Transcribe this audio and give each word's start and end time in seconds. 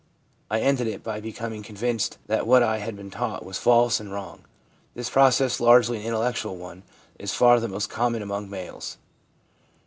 I 0.49 0.61
ended 0.61 0.87
it 0.87 1.03
by 1.03 1.19
becoming 1.21 1.61
con 1.61 1.75
vinced 1.75 2.17
that 2.25 2.47
what 2.47 2.63
I 2.63 2.79
had 2.79 2.95
been 2.95 3.11
taught 3.11 3.45
was 3.45 3.59
false 3.59 3.99
and 3.99 4.11
wrong/ 4.11 4.45
This 4.95 5.11
process, 5.11 5.59
largely 5.59 5.99
an 5.99 6.03
intellectual 6.07 6.57
one, 6.57 6.81
is 7.19 7.35
far 7.35 7.59
the 7.59 7.67
most 7.67 7.91
common 7.91 8.23
among 8.23 8.49
males. 8.49 8.97